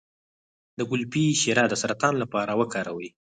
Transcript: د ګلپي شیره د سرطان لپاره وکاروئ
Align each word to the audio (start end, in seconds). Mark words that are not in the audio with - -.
د 0.77 0.79
ګلپي 0.91 1.25
شیره 1.41 1.65
د 1.69 1.73
سرطان 1.83 2.13
لپاره 2.23 2.51
وکاروئ 2.61 3.09